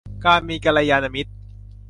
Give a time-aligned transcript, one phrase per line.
[0.25, 1.31] การมีกัลยาณมิตร